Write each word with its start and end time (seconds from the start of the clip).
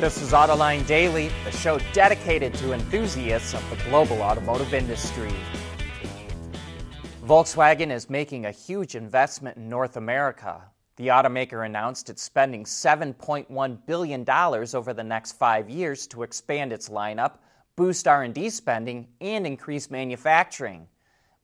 This 0.00 0.22
is 0.22 0.32
Autoline 0.32 0.86
Daily, 0.86 1.30
a 1.46 1.52
show 1.52 1.78
dedicated 1.92 2.54
to 2.54 2.72
enthusiasts 2.72 3.52
of 3.52 3.68
the 3.68 3.76
global 3.90 4.22
automotive 4.22 4.72
industry. 4.72 5.30
Volkswagen 7.26 7.90
is 7.90 8.08
making 8.08 8.46
a 8.46 8.50
huge 8.50 8.94
investment 8.94 9.58
in 9.58 9.68
North 9.68 9.98
America. 9.98 10.62
The 10.96 11.08
automaker 11.08 11.66
announced 11.66 12.08
it's 12.08 12.22
spending 12.22 12.64
$7.1 12.64 13.78
billion 13.84 14.24
over 14.26 14.94
the 14.94 15.04
next 15.04 15.32
five 15.32 15.68
years 15.68 16.06
to 16.06 16.22
expand 16.22 16.72
its 16.72 16.88
lineup, 16.88 17.34
boost 17.76 18.08
R&D 18.08 18.48
spending, 18.48 19.06
and 19.20 19.46
increase 19.46 19.90
manufacturing. 19.90 20.88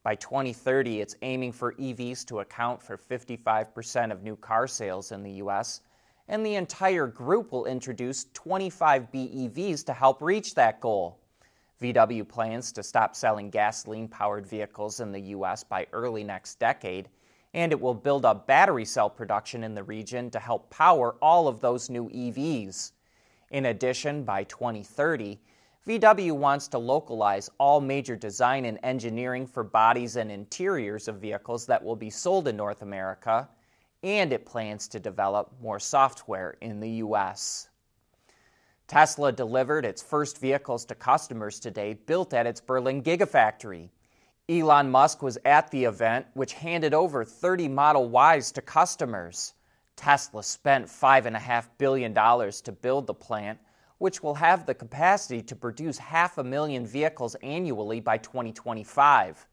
By 0.02 0.14
2030, 0.14 1.02
it's 1.02 1.16
aiming 1.20 1.52
for 1.52 1.74
EVs 1.74 2.24
to 2.28 2.40
account 2.40 2.82
for 2.82 2.96
55% 2.96 4.12
of 4.12 4.22
new 4.22 4.36
car 4.36 4.66
sales 4.66 5.12
in 5.12 5.22
the 5.22 5.32
U.S., 5.32 5.82
and 6.28 6.44
the 6.44 6.56
entire 6.56 7.06
group 7.06 7.52
will 7.52 7.66
introduce 7.66 8.26
25 8.34 9.10
BEVs 9.12 9.84
to 9.86 9.92
help 9.92 10.20
reach 10.20 10.54
that 10.54 10.80
goal. 10.80 11.18
VW 11.80 12.26
plans 12.26 12.72
to 12.72 12.82
stop 12.82 13.14
selling 13.14 13.50
gasoline 13.50 14.08
powered 14.08 14.46
vehicles 14.46 15.00
in 15.00 15.12
the 15.12 15.20
U.S. 15.20 15.62
by 15.62 15.86
early 15.92 16.24
next 16.24 16.58
decade, 16.58 17.08
and 17.54 17.70
it 17.70 17.80
will 17.80 17.94
build 17.94 18.24
up 18.24 18.46
battery 18.46 18.84
cell 18.84 19.10
production 19.10 19.62
in 19.62 19.74
the 19.74 19.82
region 19.82 20.30
to 20.30 20.38
help 20.38 20.70
power 20.70 21.16
all 21.20 21.48
of 21.48 21.60
those 21.60 21.90
new 21.90 22.08
EVs. 22.08 22.92
In 23.50 23.66
addition, 23.66 24.24
by 24.24 24.44
2030, 24.44 25.38
VW 25.86 26.32
wants 26.32 26.66
to 26.68 26.78
localize 26.78 27.48
all 27.58 27.80
major 27.80 28.16
design 28.16 28.64
and 28.64 28.78
engineering 28.82 29.46
for 29.46 29.62
bodies 29.62 30.16
and 30.16 30.32
interiors 30.32 31.06
of 31.06 31.20
vehicles 31.20 31.66
that 31.66 31.84
will 31.84 31.94
be 31.94 32.10
sold 32.10 32.48
in 32.48 32.56
North 32.56 32.82
America 32.82 33.48
and 34.06 34.32
it 34.32 34.46
plans 34.46 34.86
to 34.86 35.00
develop 35.00 35.52
more 35.60 35.80
software 35.80 36.56
in 36.60 36.78
the 36.78 36.90
U.S. 37.02 37.68
Tesla 38.86 39.32
delivered 39.32 39.84
its 39.84 40.00
first 40.00 40.38
vehicles 40.38 40.84
to 40.84 40.94
customers 40.94 41.58
today, 41.58 41.94
built 42.06 42.32
at 42.32 42.46
its 42.46 42.60
Berlin 42.60 43.02
Gigafactory. 43.02 43.88
Elon 44.48 44.88
Musk 44.92 45.22
was 45.22 45.38
at 45.44 45.68
the 45.72 45.84
event, 45.84 46.24
which 46.34 46.52
handed 46.52 46.94
over 46.94 47.24
30 47.24 47.66
Model 47.66 48.08
Ys 48.08 48.52
to 48.52 48.62
customers. 48.62 49.54
Tesla 49.96 50.44
spent 50.44 50.86
$5.5 50.86 51.64
billion 51.76 52.14
to 52.14 52.72
build 52.80 53.08
the 53.08 53.14
plant, 53.14 53.58
which 53.98 54.22
will 54.22 54.36
have 54.36 54.66
the 54.66 54.74
capacity 54.74 55.42
to 55.42 55.56
produce 55.56 55.98
half 55.98 56.38
a 56.38 56.44
million 56.44 56.86
vehicles 56.86 57.34
annually 57.42 57.98
by 57.98 58.18
2025. 58.18 59.48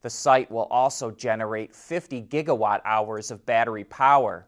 The 0.00 0.10
site 0.10 0.50
will 0.50 0.68
also 0.70 1.10
generate 1.10 1.74
50 1.74 2.22
gigawatt 2.22 2.80
hours 2.84 3.30
of 3.30 3.44
battery 3.44 3.84
power. 3.84 4.46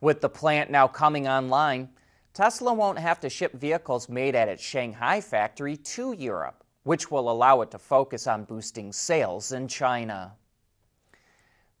With 0.00 0.20
the 0.20 0.28
plant 0.28 0.70
now 0.70 0.86
coming 0.86 1.26
online, 1.26 1.88
Tesla 2.32 2.72
won't 2.72 3.00
have 3.00 3.18
to 3.20 3.28
ship 3.28 3.52
vehicles 3.54 4.08
made 4.08 4.36
at 4.36 4.48
its 4.48 4.62
Shanghai 4.62 5.20
factory 5.20 5.76
to 5.76 6.12
Europe, 6.12 6.62
which 6.84 7.10
will 7.10 7.28
allow 7.28 7.62
it 7.62 7.72
to 7.72 7.78
focus 7.78 8.28
on 8.28 8.44
boosting 8.44 8.92
sales 8.92 9.50
in 9.50 9.66
China. 9.66 10.36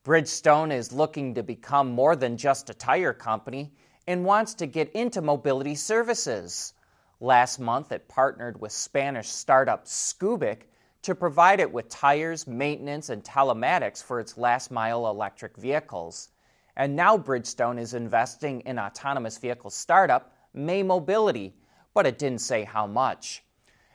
Bridgestone 0.04 0.72
is 0.72 0.92
looking 0.92 1.34
to 1.34 1.42
become 1.44 1.90
more 1.92 2.16
than 2.16 2.36
just 2.36 2.70
a 2.70 2.74
tire 2.74 3.12
company 3.12 3.72
and 4.08 4.24
wants 4.24 4.54
to 4.54 4.66
get 4.66 4.90
into 4.92 5.22
mobility 5.22 5.74
services. 5.74 6.72
Last 7.20 7.60
month, 7.60 7.92
it 7.92 8.08
partnered 8.08 8.60
with 8.60 8.72
Spanish 8.72 9.28
startup 9.28 9.84
Scoobic 9.84 10.62
to 11.02 11.14
provide 11.14 11.60
it 11.60 11.72
with 11.72 11.88
tires, 11.88 12.46
maintenance, 12.46 13.08
and 13.08 13.22
telematics 13.22 14.02
for 14.02 14.20
its 14.20 14.36
last 14.36 14.70
mile 14.70 15.08
electric 15.08 15.56
vehicles. 15.56 16.30
And 16.76 16.94
now 16.94 17.16
Bridgestone 17.16 17.78
is 17.78 17.94
investing 17.94 18.60
in 18.60 18.78
autonomous 18.78 19.38
vehicle 19.38 19.70
startup 19.70 20.32
May 20.54 20.82
Mobility, 20.82 21.54
but 21.94 22.06
it 22.06 22.18
didn't 22.18 22.40
say 22.40 22.64
how 22.64 22.86
much. 22.86 23.42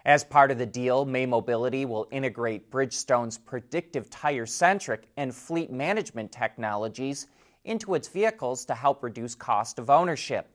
As 0.05 0.23
part 0.23 0.51
of 0.51 0.57
the 0.57 0.65
deal, 0.65 1.05
May 1.05 1.25
Mobility 1.25 1.85
will 1.85 2.09
integrate 2.11 2.69
Bridgestone's 2.69 3.37
predictive 3.37 4.09
tire 4.09 4.45
centric 4.45 5.07
and 5.15 5.33
fleet 5.33 5.71
management 5.71 6.31
technologies 6.31 7.27
into 7.63 7.95
its 7.95 8.09
vehicles 8.09 8.65
to 8.65 8.75
help 8.75 9.01
reduce 9.01 9.33
cost 9.33 9.79
of 9.79 9.89
ownership. 9.89 10.49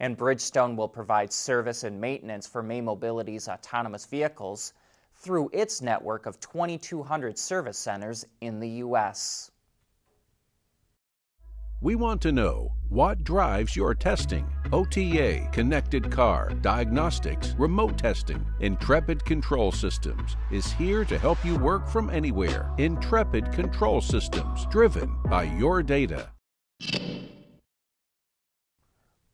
And 0.00 0.18
Bridgestone 0.18 0.74
will 0.74 0.88
provide 0.88 1.32
service 1.32 1.84
and 1.84 2.00
maintenance 2.00 2.48
for 2.48 2.62
May 2.62 2.80
Mobility's 2.80 3.48
autonomous 3.48 4.06
vehicles 4.06 4.72
through 5.20 5.50
its 5.52 5.82
network 5.82 6.26
of 6.26 6.40
2,200 6.40 7.38
service 7.38 7.78
centers 7.78 8.26
in 8.40 8.58
the 8.58 8.68
U.S. 8.68 9.50
We 11.82 11.94
want 11.94 12.20
to 12.22 12.32
know 12.32 12.72
what 12.90 13.24
drives 13.24 13.74
your 13.74 13.94
testing. 13.94 14.46
OTA, 14.72 15.48
connected 15.52 16.10
car, 16.10 16.50
diagnostics, 16.60 17.54
remote 17.58 17.96
testing. 17.96 18.44
Intrepid 18.60 19.24
Control 19.24 19.72
Systems 19.72 20.36
is 20.50 20.72
here 20.72 21.04
to 21.06 21.18
help 21.18 21.42
you 21.44 21.56
work 21.56 21.88
from 21.88 22.10
anywhere. 22.10 22.70
Intrepid 22.78 23.52
Control 23.52 24.00
Systems, 24.00 24.66
driven 24.66 25.16
by 25.26 25.44
your 25.44 25.82
data. 25.82 26.30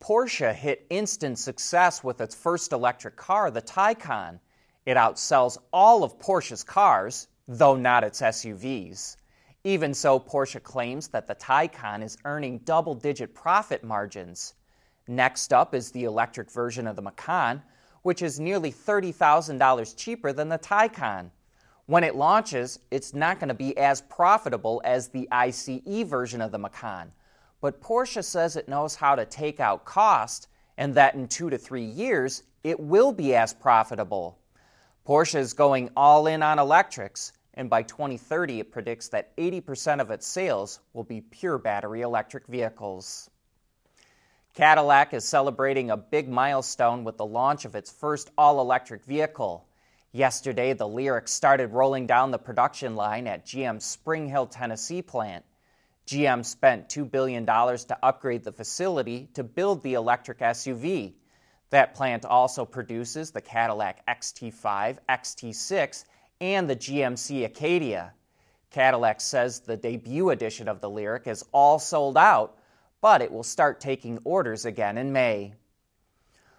Porsche 0.01 0.53
hit 0.53 0.85
instant 0.89 1.37
success 1.37 2.01
with 2.01 2.21
its 2.21 2.33
first 2.33 2.71
electric 2.71 3.17
car, 3.17 3.51
the 3.51 3.61
Taycan. 3.61 4.39
It 4.87 4.95
outsells 4.95 5.57
all 5.73 6.05
of 6.05 6.17
Porsche's 6.17 6.63
cars, 6.63 7.27
though 7.45 7.75
not 7.75 8.05
its 8.05 8.21
SUVs. 8.21 9.17
Even 9.65 9.93
so, 9.93 10.17
Porsche 10.17 10.63
claims 10.63 11.09
that 11.09 11.27
the 11.27 11.35
Taycan 11.35 12.01
is 12.01 12.17
earning 12.23 12.59
double 12.59 12.95
digit 12.95 13.35
profit 13.35 13.83
margins. 13.83 14.53
Next 15.05 15.51
up 15.51 15.75
is 15.75 15.91
the 15.91 16.05
electric 16.05 16.49
version 16.49 16.87
of 16.87 16.95
the 16.95 17.01
Macan, 17.01 17.61
which 18.03 18.21
is 18.21 18.39
nearly 18.39 18.71
$30,000 18.71 19.93
cheaper 19.97 20.31
than 20.31 20.47
the 20.47 20.57
Taycan. 20.57 21.31
When 21.87 22.05
it 22.05 22.15
launches, 22.15 22.79
it's 22.89 23.13
not 23.13 23.41
going 23.41 23.49
to 23.49 23.53
be 23.53 23.77
as 23.77 23.99
profitable 24.03 24.81
as 24.85 25.09
the 25.09 25.27
ICE 25.33 25.81
version 26.05 26.39
of 26.39 26.53
the 26.53 26.59
Macan. 26.59 27.11
But 27.59 27.81
Porsche 27.81 28.23
says 28.23 28.55
it 28.55 28.69
knows 28.69 28.95
how 28.95 29.15
to 29.15 29.25
take 29.25 29.59
out 29.59 29.83
cost 29.83 30.47
and 30.77 30.95
that 30.95 31.15
in 31.15 31.27
two 31.27 31.49
to 31.49 31.57
three 31.57 31.83
years, 31.83 32.43
it 32.63 32.79
will 32.79 33.11
be 33.11 33.35
as 33.35 33.53
profitable. 33.53 34.36
Porsche 35.07 35.39
is 35.39 35.53
going 35.53 35.89
all 35.95 36.27
in 36.27 36.43
on 36.43 36.59
electrics, 36.59 37.31
and 37.53 37.69
by 37.69 37.81
2030, 37.81 38.59
it 38.59 38.73
predicts 38.73 39.07
that 39.09 39.33
80% 39.37 40.01
of 40.01 40.11
its 40.11 40.27
sales 40.27 40.81
will 40.91 41.05
be 41.05 41.21
pure 41.21 41.57
battery 41.57 42.01
electric 42.01 42.45
vehicles. 42.47 43.29
Cadillac 44.53 45.13
is 45.13 45.23
celebrating 45.23 45.91
a 45.91 45.95
big 45.95 46.27
milestone 46.27 47.05
with 47.05 47.15
the 47.15 47.25
launch 47.25 47.63
of 47.63 47.73
its 47.73 47.89
first 47.89 48.31
all 48.37 48.59
electric 48.59 49.05
vehicle. 49.05 49.65
Yesterday, 50.11 50.73
the 50.73 50.89
Lyriq 50.89 51.29
started 51.29 51.71
rolling 51.71 52.05
down 52.05 52.31
the 52.31 52.37
production 52.37 52.97
line 52.97 53.27
at 53.27 53.45
GM's 53.45 53.85
Spring 53.85 54.27
Hill, 54.27 54.47
Tennessee 54.47 55.01
plant. 55.01 55.45
GM 56.05 56.43
spent 56.43 56.89
$2 56.89 57.09
billion 57.09 57.45
to 57.45 57.97
upgrade 58.03 58.43
the 58.43 58.51
facility 58.51 59.29
to 59.35 59.45
build 59.45 59.83
the 59.83 59.93
electric 59.93 60.39
SUV. 60.39 61.13
That 61.69 61.93
plant 61.93 62.25
also 62.25 62.65
produces 62.65 63.31
the 63.31 63.41
Cadillac 63.41 64.05
XT5, 64.07 64.97
XT6, 65.09 66.05
and 66.39 66.69
the 66.69 66.75
GMC 66.75 67.45
Acadia. 67.45 68.13
Cadillac 68.69 69.21
says 69.21 69.59
the 69.59 69.77
debut 69.77 70.29
edition 70.29 70.67
of 70.67 70.81
the 70.81 70.89
Lyriq 70.89 71.27
is 71.27 71.43
all 71.51 71.79
sold 71.79 72.17
out, 72.17 72.57
but 73.01 73.21
it 73.21 73.31
will 73.31 73.43
start 73.43 73.79
taking 73.79 74.19
orders 74.23 74.65
again 74.65 74.97
in 74.97 75.11
May. 75.11 75.53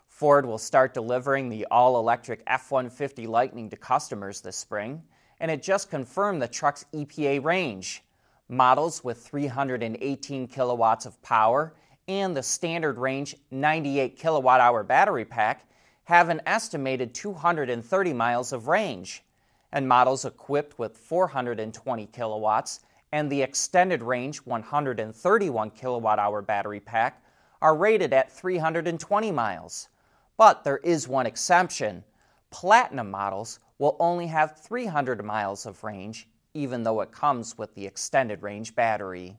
Ford 0.09 0.45
will 0.45 0.59
start 0.59 0.95
delivering 0.95 1.49
the 1.49 1.67
all 1.71 1.99
electric 1.99 2.43
F 2.47 2.71
150 2.71 3.27
Lightning 3.27 3.71
to 3.71 3.77
customers 3.77 4.41
this 4.41 4.57
spring, 4.57 5.03
and 5.39 5.51
it 5.51 5.63
just 5.63 5.91
confirmed 5.91 6.43
the 6.43 6.49
truck's 6.49 6.85
EPA 6.93 7.45
range. 7.45 8.03
Models 8.49 9.05
with 9.05 9.25
318 9.25 10.49
kilowatts 10.49 11.07
of 11.07 11.23
power 11.23 11.75
and 12.09 12.37
the 12.37 12.43
standard 12.43 12.99
range 12.99 13.37
98 13.51 14.17
kilowatt 14.19 14.61
hour 14.61 14.83
battery 14.83 15.25
pack 15.25 15.69
have 16.05 16.31
an 16.31 16.41
estimated 16.47 17.15
230 17.15 18.13
miles 18.15 18.53
of 18.53 18.67
range, 18.67 19.23
and 19.71 19.87
models 19.87 20.25
equipped 20.25 20.79
with 20.79 20.97
420 20.97 22.07
kilowatts 22.07 22.81
and 23.13 23.31
the 23.31 23.43
extended 23.43 24.03
range 24.03 24.39
131 24.39 25.71
kilowatt 25.71 26.19
hour 26.19 26.43
battery 26.43 26.81
pack 26.81 27.23
are 27.61 27.77
rated 27.77 28.13
at 28.13 28.31
320 28.31 29.33
miles. 29.33 29.89
But 30.37 30.65
there 30.65 30.79
is 30.79 31.09
one 31.09 31.27
exception. 31.27 32.05
Platinum 32.51 33.11
models 33.11 33.59
will 33.79 33.97
only 33.99 34.27
have 34.27 34.61
300 34.61 35.25
miles 35.25 35.67
of 35.67 35.83
range, 35.83 36.29
even 36.55 36.83
though 36.83 37.01
it 37.01 37.13
comes 37.13 37.57
with 37.59 37.75
the 37.75 37.87
extended 37.87 38.43
range 38.43 38.75
battery. 38.75 39.37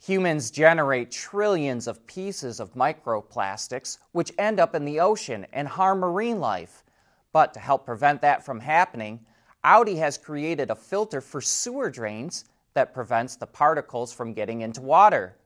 Humans 0.00 0.52
generate 0.52 1.10
trillions 1.10 1.88
of 1.88 2.06
pieces 2.06 2.60
of 2.60 2.74
microplastics, 2.74 3.98
which 4.12 4.32
end 4.38 4.60
up 4.60 4.74
in 4.74 4.84
the 4.84 5.00
ocean 5.00 5.46
and 5.52 5.66
harm 5.66 5.98
marine 5.98 6.38
life. 6.38 6.84
But 7.32 7.52
to 7.54 7.60
help 7.60 7.84
prevent 7.84 8.22
that 8.22 8.44
from 8.44 8.60
happening, 8.60 9.26
Audi 9.64 9.96
has 9.96 10.16
created 10.16 10.70
a 10.70 10.76
filter 10.76 11.20
for 11.20 11.40
sewer 11.40 11.90
drains 11.90 12.44
that 12.74 12.94
prevents 12.94 13.34
the 13.34 13.46
particles 13.46 14.12
from 14.12 14.32
getting 14.32 14.60
into 14.60 14.80
water. 14.80 15.36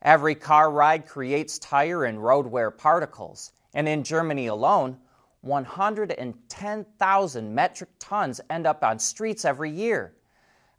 Every 0.00 0.34
car 0.34 0.70
ride 0.70 1.06
creates 1.06 1.58
tire 1.58 2.04
and 2.04 2.24
road 2.24 2.46
wear 2.46 2.70
particles, 2.70 3.52
And 3.74 3.86
in 3.86 4.04
Germany 4.04 4.46
alone, 4.46 4.96
110,000 5.42 7.54
metric 7.54 7.90
tons 7.98 8.40
end 8.48 8.66
up 8.66 8.82
on 8.82 8.98
streets 8.98 9.44
every 9.44 9.70
year. 9.70 10.14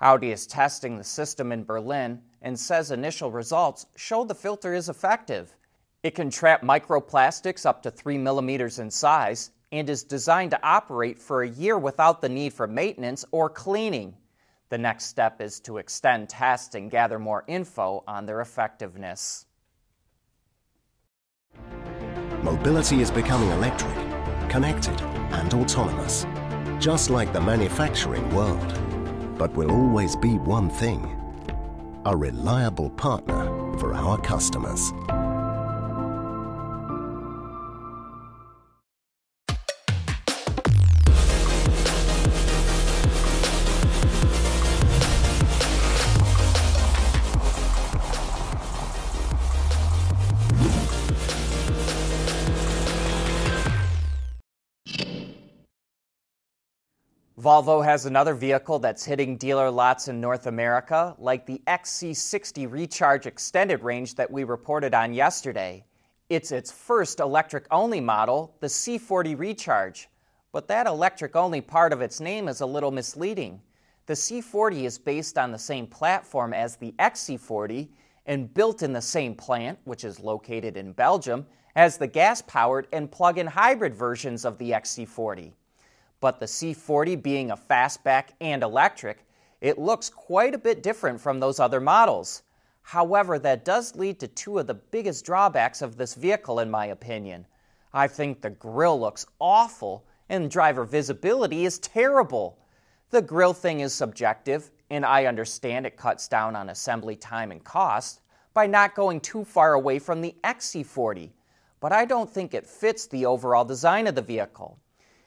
Audi 0.01 0.31
is 0.31 0.47
testing 0.47 0.97
the 0.97 1.03
system 1.03 1.51
in 1.51 1.63
Berlin 1.63 2.23
and 2.41 2.59
says 2.59 2.91
initial 2.91 3.31
results 3.31 3.85
show 3.95 4.23
the 4.23 4.35
filter 4.35 4.73
is 4.73 4.89
effective. 4.89 5.55
It 6.03 6.15
can 6.15 6.29
trap 6.29 6.61
microplastics 6.61 7.65
up 7.65 7.83
to 7.83 7.91
3 7.91 8.17
millimeters 8.17 8.79
in 8.79 8.89
size 8.89 9.51
and 9.71 9.89
is 9.89 10.03
designed 10.03 10.51
to 10.51 10.63
operate 10.63 11.19
for 11.19 11.43
a 11.43 11.49
year 11.49 11.77
without 11.77 12.21
the 12.21 12.29
need 12.29 12.53
for 12.53 12.67
maintenance 12.67 13.25
or 13.31 13.49
cleaning. 13.49 14.15
The 14.69 14.77
next 14.77 15.05
step 15.05 15.41
is 15.41 15.59
to 15.61 15.77
extend 15.77 16.29
tests 16.29 16.75
and 16.75 16.89
gather 16.89 17.19
more 17.19 17.43
info 17.47 18.03
on 18.07 18.25
their 18.25 18.41
effectiveness. 18.41 19.45
Mobility 22.43 23.01
is 23.01 23.11
becoming 23.11 23.49
electric, 23.49 23.93
connected, 24.49 24.99
and 25.01 25.53
autonomous, 25.53 26.25
just 26.79 27.09
like 27.09 27.33
the 27.33 27.41
manufacturing 27.41 28.33
world. 28.33 28.73
But 29.37 29.53
will 29.53 29.71
always 29.71 30.15
be 30.15 30.37
one 30.37 30.69
thing 30.69 31.18
a 32.05 32.15
reliable 32.15 32.89
partner 32.91 33.77
for 33.77 33.93
our 33.93 34.17
customers. 34.21 34.91
Volvo 57.49 57.83
has 57.83 58.05
another 58.05 58.35
vehicle 58.35 58.77
that's 58.77 59.03
hitting 59.03 59.35
dealer 59.35 59.71
lots 59.71 60.07
in 60.07 60.21
North 60.21 60.45
America, 60.45 61.15
like 61.17 61.47
the 61.47 61.59
XC60 61.65 62.71
Recharge 62.71 63.25
Extended 63.25 63.81
Range 63.81 64.13
that 64.13 64.29
we 64.29 64.43
reported 64.43 64.93
on 64.93 65.15
yesterday. 65.15 65.83
It's 66.29 66.51
its 66.51 66.71
first 66.71 67.19
electric 67.19 67.65
only 67.71 68.01
model, 68.01 68.55
the 68.59 68.67
C40 68.67 69.35
Recharge. 69.35 70.09
But 70.51 70.67
that 70.67 70.85
electric 70.85 71.35
only 71.35 71.59
part 71.59 71.91
of 71.91 72.01
its 72.01 72.19
name 72.19 72.47
is 72.47 72.61
a 72.61 72.67
little 72.67 72.91
misleading. 72.91 73.59
The 74.05 74.13
C40 74.13 74.83
is 74.83 74.99
based 74.99 75.39
on 75.39 75.51
the 75.51 75.57
same 75.57 75.87
platform 75.87 76.53
as 76.53 76.75
the 76.75 76.93
XC40 76.99 77.89
and 78.27 78.53
built 78.53 78.83
in 78.83 78.93
the 78.93 79.01
same 79.01 79.33
plant, 79.33 79.79
which 79.85 80.03
is 80.03 80.19
located 80.19 80.77
in 80.77 80.93
Belgium, 80.93 81.47
as 81.75 81.97
the 81.97 82.05
gas 82.05 82.43
powered 82.43 82.85
and 82.93 83.11
plug 83.11 83.39
in 83.39 83.47
hybrid 83.47 83.95
versions 83.95 84.45
of 84.45 84.59
the 84.59 84.69
XC40 84.69 85.53
but 86.21 86.39
the 86.39 86.45
C40 86.45 87.21
being 87.21 87.51
a 87.51 87.57
fastback 87.57 88.29
and 88.41 88.63
electric, 88.63 89.25
it 89.61 89.77
looks 89.77 90.09
quite 90.09 90.53
a 90.53 90.59
bit 90.59 90.83
different 90.83 91.21
from 91.21 91.39
those 91.39 91.59
other 91.59 91.79
models. 91.79 92.43
However, 92.81 93.37
that 93.39 93.65
does 93.65 93.95
lead 93.95 94.19
to 94.19 94.27
two 94.27 94.59
of 94.59 94.67
the 94.67 94.73
biggest 94.73 95.25
drawbacks 95.25 95.81
of 95.81 95.97
this 95.97 96.15
vehicle, 96.15 96.59
in 96.59 96.71
my 96.71 96.87
opinion. 96.87 97.45
I 97.93 98.07
think 98.07 98.41
the 98.41 98.49
grille 98.49 98.99
looks 98.99 99.25
awful 99.39 100.05
and 100.29 100.49
driver 100.49 100.83
visibility 100.83 101.65
is 101.65 101.79
terrible. 101.79 102.59
The 103.09 103.21
grille 103.21 103.53
thing 103.53 103.79
is 103.79 103.93
subjective, 103.93 104.71
and 104.89 105.05
I 105.05 105.25
understand 105.25 105.85
it 105.85 105.97
cuts 105.97 106.27
down 106.27 106.55
on 106.55 106.69
assembly 106.69 107.15
time 107.15 107.51
and 107.51 107.63
cost 107.63 108.21
by 108.53 108.67
not 108.67 108.95
going 108.95 109.19
too 109.21 109.43
far 109.43 109.73
away 109.73 109.99
from 109.99 110.21
the 110.21 110.35
XC40, 110.43 111.31
but 111.79 111.91
I 111.91 112.05
don't 112.05 112.29
think 112.29 112.53
it 112.53 112.67
fits 112.67 113.07
the 113.07 113.25
overall 113.25 113.65
design 113.65 114.07
of 114.07 114.15
the 114.15 114.21
vehicle. 114.21 114.79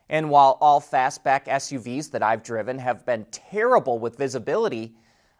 And 0.08 0.30
while 0.30 0.58
all 0.60 0.80
fastback 0.80 1.46
SUVs 1.46 2.10
that 2.10 2.22
I've 2.22 2.42
driven 2.42 2.78
have 2.78 3.06
been 3.06 3.26
terrible 3.30 3.98
with 3.98 4.18
visibility, 4.18 4.94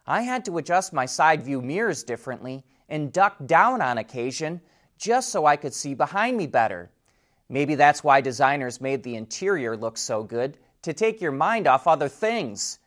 I 0.07 0.21
had 0.21 0.43
to 0.45 0.57
adjust 0.57 0.93
my 0.93 1.05
side 1.05 1.43
view 1.43 1.61
mirrors 1.61 2.03
differently 2.03 2.63
and 2.89 3.13
duck 3.13 3.35
down 3.45 3.81
on 3.81 3.97
occasion 3.97 4.61
just 4.97 5.29
so 5.29 5.45
I 5.45 5.55
could 5.55 5.73
see 5.73 5.93
behind 5.93 6.37
me 6.37 6.47
better. 6.47 6.91
Maybe 7.49 7.75
that's 7.75 8.03
why 8.03 8.21
designers 8.21 8.81
made 8.81 9.03
the 9.03 9.15
interior 9.15 9.77
look 9.77 9.97
so 9.97 10.23
good 10.23 10.57
to 10.81 10.93
take 10.93 11.21
your 11.21 11.31
mind 11.31 11.67
off 11.67 11.87
other 11.87 12.09
things. 12.09 12.79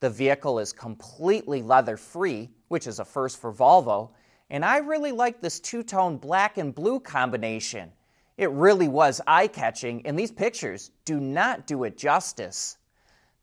The 0.00 0.10
vehicle 0.10 0.58
is 0.58 0.72
completely 0.72 1.62
leather 1.62 1.96
free, 1.96 2.50
which 2.68 2.86
is 2.86 3.00
a 3.00 3.04
first 3.04 3.40
for 3.40 3.52
Volvo, 3.52 4.10
and 4.50 4.64
I 4.64 4.78
really 4.78 5.12
like 5.12 5.40
this 5.40 5.60
two 5.60 5.82
tone 5.82 6.16
black 6.16 6.58
and 6.58 6.74
blue 6.74 7.00
combination. 7.00 7.92
It 8.40 8.50
really 8.52 8.88
was 8.88 9.20
eye 9.26 9.48
catching, 9.48 10.06
and 10.06 10.18
these 10.18 10.32
pictures 10.32 10.92
do 11.04 11.20
not 11.20 11.66
do 11.66 11.84
it 11.84 11.98
justice. 11.98 12.78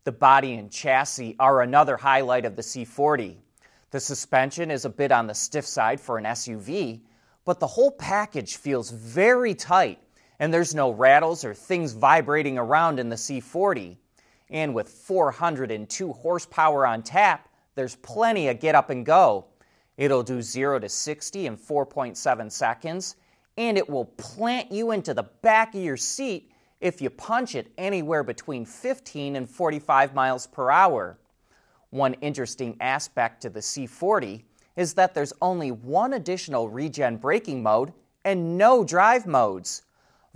The 0.02 0.10
body 0.10 0.54
and 0.54 0.72
chassis 0.72 1.36
are 1.38 1.62
another 1.62 1.96
highlight 1.96 2.44
of 2.44 2.56
the 2.56 2.62
C40. 2.62 3.36
The 3.92 4.00
suspension 4.00 4.72
is 4.72 4.84
a 4.84 4.90
bit 4.90 5.12
on 5.12 5.28
the 5.28 5.36
stiff 5.36 5.64
side 5.64 6.00
for 6.00 6.18
an 6.18 6.24
SUV, 6.24 7.02
but 7.44 7.60
the 7.60 7.66
whole 7.68 7.92
package 7.92 8.56
feels 8.56 8.90
very 8.90 9.54
tight, 9.54 10.00
and 10.40 10.52
there's 10.52 10.74
no 10.74 10.90
rattles 10.90 11.44
or 11.44 11.54
things 11.54 11.92
vibrating 11.92 12.58
around 12.58 12.98
in 12.98 13.08
the 13.08 13.14
C40. 13.14 13.98
And 14.50 14.74
with 14.74 14.88
402 14.88 16.12
horsepower 16.12 16.84
on 16.84 17.04
tap, 17.04 17.48
there's 17.76 17.94
plenty 17.94 18.48
of 18.48 18.58
get 18.58 18.74
up 18.74 18.90
and 18.90 19.06
go. 19.06 19.46
It'll 19.96 20.24
do 20.24 20.42
0 20.42 20.80
to 20.80 20.88
60 20.88 21.46
in 21.46 21.56
4.7 21.56 22.50
seconds 22.50 23.14
and 23.58 23.76
it 23.76 23.90
will 23.90 24.04
plant 24.04 24.70
you 24.70 24.92
into 24.92 25.12
the 25.12 25.24
back 25.24 25.74
of 25.74 25.82
your 25.82 25.96
seat 25.96 26.52
if 26.80 27.02
you 27.02 27.10
punch 27.10 27.56
it 27.56 27.72
anywhere 27.76 28.22
between 28.22 28.64
15 28.64 29.34
and 29.34 29.50
45 29.50 30.14
miles 30.14 30.46
per 30.46 30.70
hour. 30.70 31.18
One 31.90 32.14
interesting 32.14 32.76
aspect 32.80 33.42
to 33.42 33.50
the 33.50 33.58
C40 33.58 34.44
is 34.76 34.94
that 34.94 35.12
there's 35.12 35.32
only 35.42 35.72
one 35.72 36.12
additional 36.12 36.68
regen 36.68 37.16
braking 37.16 37.60
mode 37.60 37.92
and 38.24 38.56
no 38.56 38.84
drive 38.84 39.26
modes. 39.26 39.82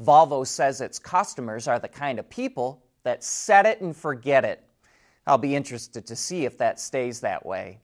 Volvo 0.02 0.44
says 0.44 0.80
its 0.80 0.98
customers 0.98 1.68
are 1.68 1.78
the 1.78 1.86
kind 1.86 2.18
of 2.18 2.28
people 2.28 2.82
that 3.04 3.22
set 3.22 3.66
it 3.66 3.80
and 3.82 3.96
forget 3.96 4.44
it. 4.44 4.64
I'll 5.28 5.38
be 5.38 5.54
interested 5.54 6.06
to 6.06 6.16
see 6.16 6.44
if 6.44 6.58
that 6.58 6.80
stays 6.80 7.20
that 7.20 7.46
way. 7.46 7.78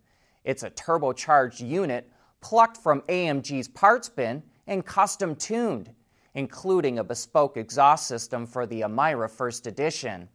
It's 0.43 0.63
a 0.63 0.71
turbocharged 0.71 1.67
unit 1.67 2.09
plucked 2.41 2.77
from 2.77 3.01
AMG's 3.01 3.67
parts 3.67 4.09
bin 4.09 4.43
and 4.67 4.85
custom 4.85 5.35
tuned, 5.35 5.91
including 6.33 6.99
a 6.99 7.03
bespoke 7.03 7.57
exhaust 7.57 8.07
system 8.07 8.45
for 8.45 8.65
the 8.65 8.81
Emira 8.81 9.29
First 9.29 9.67
Edition. 9.67 10.29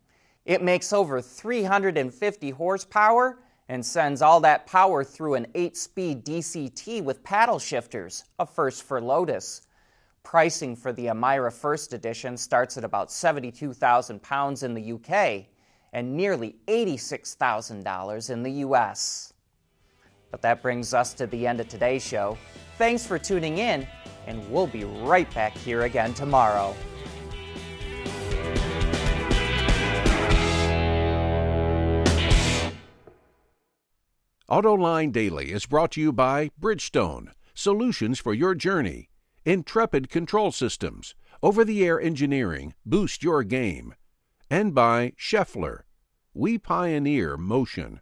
It 0.45 0.63
makes 0.63 0.93
over 0.93 1.21
350 1.21 2.51
horsepower 2.51 3.39
and 3.69 3.85
sends 3.85 4.21
all 4.21 4.41
that 4.41 4.67
power 4.67 5.05
through 5.05 5.35
an 5.35 5.47
8 5.55 5.77
speed 5.77 6.25
DCT 6.25 7.03
with 7.03 7.23
paddle 7.25 7.59
shifters, 7.59 8.25
a 8.39 8.47
first 8.47 8.83
for 8.83 9.01
Lotus. 9.01 9.63
Pricing 10.23 10.75
for 10.75 10.93
the 10.93 11.07
Emira 11.07 11.53
First 11.53 11.93
Edition 11.93 12.37
starts 12.37 12.77
at 12.77 12.85
about 12.85 13.09
£72,000 13.09 14.63
in 14.63 14.75
the 14.75 14.93
UK 14.93 15.47
and 15.93 16.17
nearly 16.17 16.57
$86,000 16.67 18.31
in 18.31 18.43
the 18.43 18.53
US. 18.53 19.34
But 20.35 20.43
that 20.43 20.63
brings 20.63 20.93
us 20.93 21.15
to 21.15 21.29
the 21.29 21.47
end 21.47 21.61
of 21.61 21.69
today's 21.69 22.05
show. 22.05 22.37
Thanks 22.77 23.07
for 23.07 23.21
tuning 23.21 23.59
in, 23.59 23.87
and 24.27 24.51
we'll 24.51 24.67
be 24.67 24.83
right 24.83 25.33
back 25.33 25.57
here 25.57 25.83
again 25.83 26.13
tomorrow. 26.13 26.75
AutoLine 34.51 35.13
Daily 35.13 35.53
is 35.53 35.67
brought 35.67 35.93
to 35.93 36.01
you 36.01 36.11
by 36.13 36.51
Bridgestone, 36.61 37.29
solutions 37.55 38.19
for 38.19 38.35
your 38.35 38.57
journey, 38.57 39.11
Intrepid 39.45 40.11
Control 40.11 40.51
Systems, 40.51 41.15
over 41.45 41.65
the 41.65 41.85
air 41.87 42.01
engineering, 42.01 42.75
boost 42.85 43.23
your 43.23 43.45
game, 43.45 43.95
and 44.51 44.75
by 44.75 45.13
Schaeffler. 45.17 45.83
We 46.35 46.59
pioneer 46.59 47.37
motion. 47.37 48.01